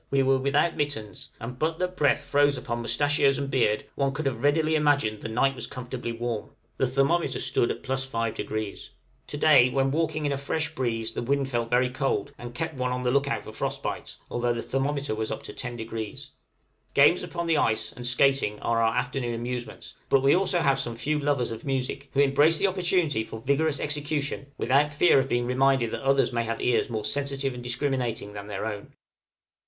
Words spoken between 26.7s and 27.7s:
more sensitive and